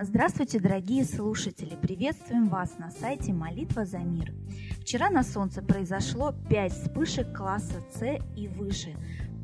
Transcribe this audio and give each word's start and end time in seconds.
Здравствуйте, 0.00 0.60
дорогие 0.60 1.04
слушатели! 1.04 1.74
Приветствуем 1.74 2.48
вас 2.48 2.78
на 2.78 2.88
сайте 2.88 3.32
«Молитва 3.32 3.84
за 3.84 3.98
мир». 3.98 4.32
Вчера 4.80 5.10
на 5.10 5.24
Солнце 5.24 5.60
произошло 5.60 6.32
5 6.48 6.72
вспышек 6.72 7.36
класса 7.36 7.82
С 7.92 8.04
и 8.36 8.46
выше. 8.46 8.94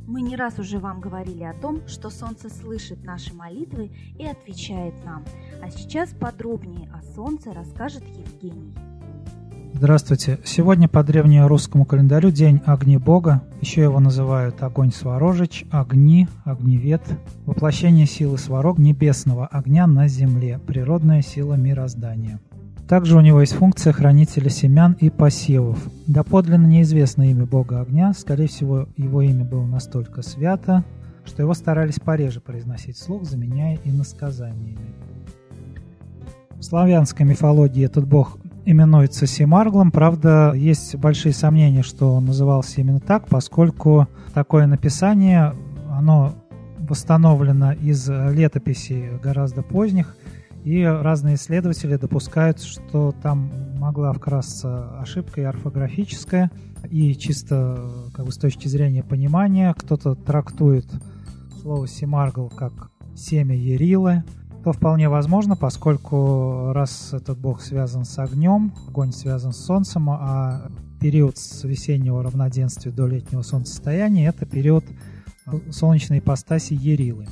Мы 0.06 0.23
не 0.23 0.37
раз 0.37 0.61
уже 0.61 0.79
вам 0.79 1.01
говорили 1.01 1.43
о 1.43 1.55
том, 1.55 1.84
что 1.88 2.09
Солнце 2.09 2.51
слышит 2.51 3.02
наши 3.02 3.34
молитвы 3.34 3.91
и 4.16 4.25
отвечает 4.25 4.95
нам. 5.05 5.25
А 5.61 5.70
сейчас 5.70 6.11
подробнее 6.11 6.89
о 6.93 7.02
Солнце 7.02 7.52
расскажет 7.52 8.05
Евгений. 8.07 8.77
Здравствуйте. 9.77 10.38
Сегодня 10.45 10.88
по 10.88 11.02
древнерусскому 11.02 11.84
календарю 11.84 12.30
День 12.30 12.62
Огни 12.64 12.96
Бога. 12.96 13.42
Еще 13.60 13.83
его 13.83 13.98
называют 13.98 14.62
Огонь 14.62 14.92
Сварожич, 14.92 15.64
Огни, 15.73 16.28
Огневед. 16.45 17.02
Воплощение 17.45 18.06
силы 18.06 18.38
Сварог, 18.38 18.78
небесного 18.78 19.48
огня 19.48 19.88
на 19.88 20.06
земле, 20.06 20.60
природная 20.64 21.23
сила 21.23 21.55
мироздания. 21.55 22.38
Также 22.88 23.16
у 23.16 23.20
него 23.20 23.41
есть 23.41 23.55
функция 23.55 23.92
хранителя 23.92 24.48
семян 24.48 24.92
и 25.00 25.10
посевов. 25.10 25.78
Доподлинно 26.06 26.66
неизвестно 26.66 27.28
имя 27.28 27.45
Бога 27.45 27.80
Огня, 27.80 28.12
скорее 28.12 28.47
всего, 28.47 28.88
его 28.97 29.22
имя 29.22 29.45
было 29.45 29.66
настолько 29.66 30.22
свято, 30.22 30.84
что 31.25 31.42
его 31.42 31.52
старались 31.52 31.98
пореже 31.98 32.41
произносить 32.41 32.97
вслух, 32.97 33.25
заменяя 33.25 33.77
иносказаниями. 33.83 34.95
В 36.59 36.62
славянской 36.62 37.27
мифологии 37.27 37.84
этот 37.84 38.06
бог 38.06 38.38
именуется 38.64 39.27
Симарглом. 39.27 39.91
Правда, 39.91 40.52
есть 40.54 40.96
большие 40.96 41.32
сомнения, 41.32 41.83
что 41.83 42.14
он 42.14 42.27
назывался 42.27 42.80
именно 42.80 43.00
так, 43.00 43.28
поскольку 43.28 44.08
такое 44.33 44.66
написание, 44.66 45.55
оно 45.91 46.34
восстановлено 46.78 47.72
из 47.72 48.08
летописей 48.08 49.19
гораздо 49.22 49.62
поздних, 49.62 50.16
и 50.64 50.83
разные 50.83 51.34
исследователи 51.34 51.97
допускают, 51.97 52.61
что 52.62 53.12
там 53.22 53.50
могла 53.78 54.12
вкрасться 54.12 54.98
ошибка 54.98 55.42
и 55.42 55.44
орфографическая, 55.44 56.50
и 56.91 57.14
чисто 57.14 58.11
как 58.14 58.27
бы, 58.27 58.33
с 58.33 58.39
точки 58.39 58.69
зрения 58.69 59.02
понимания 59.02 59.74
кто-то 59.74 60.14
трактует 60.14 60.86
слово 61.61 61.86
«симаргл» 61.86 62.48
как 62.48 62.91
«семя 63.14 63.55
Ерилы», 63.55 64.24
то 64.65 64.73
вполне 64.73 65.11
возможно, 65.11 65.57
поскольку 65.57 66.73
раз 66.73 67.12
этот 67.12 67.39
бог 67.39 67.61
связан 67.61 68.07
с 68.07 68.19
огнем, 68.19 68.73
огонь 68.89 69.12
связан 69.12 69.53
с 69.53 69.59
солнцем, 69.59 70.09
а 70.09 70.70
период 71.01 71.37
с 71.37 71.65
весеннего 71.65 72.23
равноденствия 72.23 72.91
до 72.91 73.07
летнего 73.07 73.42
солнцестояния– 73.42 74.29
это 74.31 74.47
период 74.47 74.83
солнечной 75.70 76.20
ипостаси 76.20 76.73
Ерилы. 76.73 77.27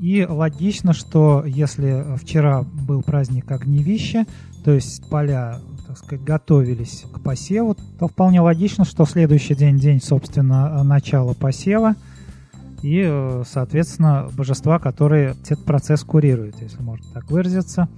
И 0.00 0.26
логично, 0.28 0.92
что 0.92 1.44
если 1.46 2.04
вчера 2.16 2.62
был 2.62 3.02
праздник 3.02 3.48
огневища, 3.52 4.26
то 4.64 4.72
есть 4.72 5.08
поля, 5.08 5.60
так 5.86 5.96
сказать, 5.96 6.24
готовились 6.24 7.04
к 7.12 7.20
посеву, 7.20 7.76
то 8.00 8.08
вполне 8.08 8.40
логично, 8.40 8.84
что 8.84 9.06
следующий 9.06 9.54
день, 9.54 9.78
день, 9.78 10.02
собственно, 10.02 10.82
начала 10.82 11.32
посева– 11.32 11.94
и, 12.86 13.02
э, 13.04 13.42
соответственно, 13.44 14.28
божества, 14.36 14.78
которые 14.78 15.34
этот 15.42 15.64
процесс 15.64 16.04
курируют, 16.04 16.62
если 16.62 16.80
можно 16.82 17.04
так 17.12 17.28
выразиться. 17.32 17.88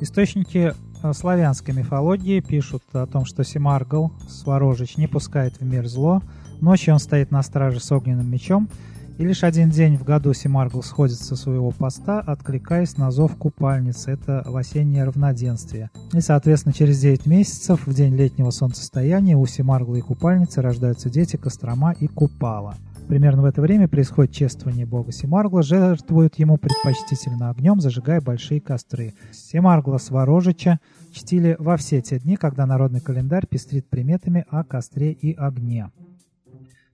Источники 0.00 0.74
э, 1.02 1.12
славянской 1.14 1.72
мифологии 1.72 2.40
пишут 2.40 2.82
о 2.92 3.06
том, 3.06 3.24
что 3.24 3.42
Семаргл, 3.42 4.12
Сварожич, 4.28 4.98
не 4.98 5.06
пускает 5.06 5.58
в 5.58 5.64
мир 5.64 5.88
зло, 5.88 6.20
ночью 6.60 6.92
он 6.92 7.00
стоит 7.00 7.30
на 7.30 7.42
страже 7.42 7.80
с 7.80 7.90
огненным 7.90 8.30
мечом, 8.30 8.68
и 9.16 9.24
лишь 9.24 9.44
один 9.44 9.70
день 9.70 9.96
в 9.96 10.04
году 10.04 10.34
Семаргл 10.34 10.82
сходит 10.82 11.18
со 11.18 11.34
своего 11.34 11.70
поста, 11.70 12.20
откликаясь 12.20 12.98
на 12.98 13.10
зов 13.10 13.34
купальницы. 13.34 14.10
Это 14.10 14.42
осеннее 14.42 15.04
равноденствие. 15.04 15.90
И, 16.12 16.20
соответственно, 16.20 16.74
через 16.74 17.00
9 17.00 17.24
месяцев, 17.24 17.86
в 17.86 17.94
день 17.94 18.14
летнего 18.14 18.50
солнцестояния, 18.50 19.36
у 19.36 19.46
Семаргла 19.46 19.96
и 19.96 20.02
купальницы 20.02 20.60
рождаются 20.60 21.08
дети 21.10 21.36
Кострома 21.36 21.96
и 21.98 22.06
Купала. 22.06 22.76
Примерно 23.08 23.40
в 23.40 23.46
это 23.46 23.62
время 23.62 23.88
происходит 23.88 24.32
чествование 24.32 24.84
бога 24.84 25.12
Семаргла, 25.12 25.62
жертвуют 25.62 26.38
ему 26.38 26.58
предпочтительно 26.58 27.48
огнем, 27.48 27.80
зажигая 27.80 28.20
большие 28.20 28.60
костры. 28.60 29.14
Семаргла 29.32 29.96
Сварожича 29.96 30.78
чтили 31.10 31.56
во 31.58 31.78
все 31.78 32.02
те 32.02 32.18
дни, 32.18 32.36
когда 32.36 32.66
народный 32.66 33.00
календарь 33.00 33.46
пестрит 33.46 33.88
приметами 33.88 34.44
о 34.50 34.62
костре 34.62 35.12
и 35.12 35.32
огне. 35.32 35.90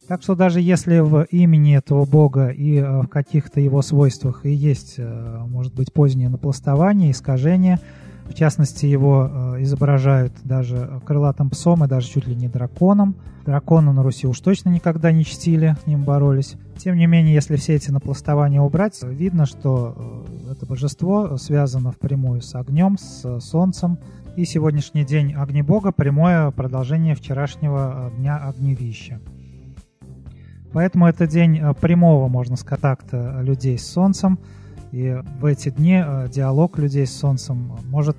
Так 0.06 0.22
что 0.22 0.36
даже 0.36 0.60
если 0.60 1.00
в 1.00 1.24
имени 1.30 1.76
этого 1.76 2.04
бога 2.04 2.48
и 2.48 2.76
э, 2.76 3.00
в 3.02 3.08
каких-то 3.08 3.58
его 3.58 3.82
свойствах 3.82 4.46
и 4.46 4.50
есть, 4.50 4.96
э, 4.98 5.38
может 5.48 5.74
быть, 5.74 5.92
позднее 5.92 6.28
напластование, 6.28 7.10
искажение, 7.10 7.80
в 8.28 8.32
частности, 8.32 8.86
его 8.86 9.30
э, 9.30 9.62
изображают 9.62 10.32
даже 10.44 11.00
крылатым 11.04 11.50
псом 11.50 11.84
и 11.84 11.88
даже 11.88 12.08
чуть 12.08 12.26
ли 12.26 12.34
не 12.34 12.48
драконом. 12.48 13.16
Дракона 13.44 13.92
на 13.92 14.02
Руси 14.02 14.26
уж 14.26 14.40
точно 14.40 14.70
никогда 14.70 15.12
не 15.12 15.24
чтили, 15.24 15.76
с 15.82 15.86
ним 15.86 16.04
боролись. 16.04 16.56
Тем 16.78 16.96
не 16.96 17.06
менее, 17.06 17.34
если 17.34 17.56
все 17.56 17.74
эти 17.74 17.90
напластования 17.90 18.60
убрать, 18.60 19.02
видно, 19.02 19.44
что 19.44 20.24
э, 20.48 20.52
это 20.52 20.66
божество 20.66 21.36
связано 21.36 21.92
впрямую 21.92 22.40
с 22.40 22.54
огнем, 22.54 22.96
с 22.98 23.40
солнцем. 23.40 23.98
И 24.36 24.44
сегодняшний 24.46 25.04
день 25.04 25.32
Огнебога– 25.34 25.92
прямое 25.96 26.50
продолжение 26.50 27.14
вчерашнего 27.14 28.10
дня 28.16 28.38
Огневища. 28.38 29.20
Поэтому 30.72 31.06
это 31.06 31.26
день 31.26 31.58
э, 31.58 31.74
прямого, 31.74 32.28
можно 32.28 32.56
сказать, 32.56 32.80
контакта 32.80 33.40
людей 33.42 33.78
с 33.78 33.86
Солнцем– 33.86 34.38
и 34.94 35.20
в 35.40 35.44
эти 35.46 35.70
дни 35.70 36.00
э, 36.06 36.28
диалог 36.28 36.78
людей 36.78 37.04
с 37.04 37.16
Солнцем 37.16 37.76
может 37.86 38.16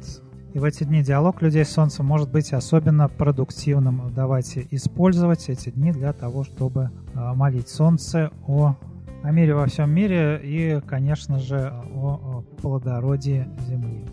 и 0.53 0.59
в 0.59 0.63
эти 0.65 0.83
дни 0.83 1.01
диалог 1.01 1.41
людей 1.41 1.63
с 1.63 1.69
Солнцем 1.69 2.05
может 2.05 2.29
быть 2.29 2.51
особенно 2.51 3.07
продуктивным. 3.07 4.11
Давайте 4.13 4.67
использовать 4.71 5.47
эти 5.47 5.69
дни 5.69 5.93
для 5.93 6.11
того, 6.11 6.43
чтобы 6.43 6.91
э, 7.13 7.33
молить 7.33 7.69
Солнце 7.69 8.29
о, 8.45 8.75
о 9.23 9.31
мире 9.31 9.55
во 9.55 9.67
всем 9.67 9.89
мире 9.89 10.41
и, 10.43 10.81
конечно 10.85 11.39
же, 11.39 11.71
о, 11.93 12.19
о 12.21 12.41
плодородии 12.61 13.47
Земли, 13.69 14.05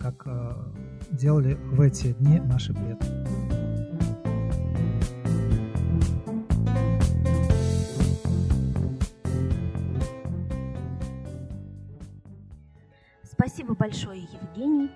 как 0.00 0.24
э, 0.26 0.54
делали 1.12 1.54
в 1.70 1.80
эти 1.80 2.14
дни 2.14 2.40
наши 2.40 2.74
предки. 2.74 3.47
Спасибо 13.38 13.74
большое, 13.74 14.22
Евгений. 14.22 14.90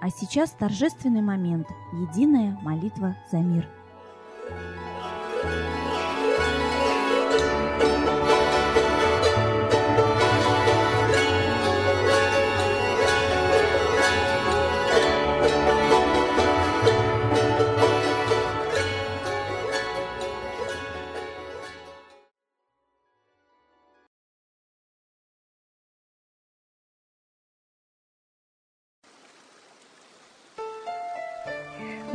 А 0.00 0.10
сейчас 0.10 0.50
торжественный 0.50 1.22
момент– 1.22 1.68
единая 1.92 2.58
молитва 2.62 3.16
за 3.30 3.36
мир– 3.36 3.68